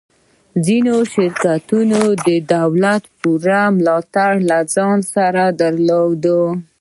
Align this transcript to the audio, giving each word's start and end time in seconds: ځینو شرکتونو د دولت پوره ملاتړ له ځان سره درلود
ځینو 0.65 0.95
شرکتونو 1.13 2.01
د 2.27 2.27
دولت 2.55 3.03
پوره 3.19 3.61
ملاتړ 3.77 4.31
له 4.49 4.59
ځان 4.75 4.97
سره 5.13 5.43
درلود 5.61 6.23